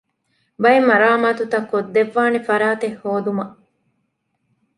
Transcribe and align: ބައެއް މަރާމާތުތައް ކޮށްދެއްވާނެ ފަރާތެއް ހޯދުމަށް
ބައެއް 0.61 0.87
މަރާމާތުތައް 0.89 1.67
ކޮށްދެއްވާނެ 1.71 2.39
ފަރާތެއް 2.47 2.97
ހޯދުމަށް 3.01 3.55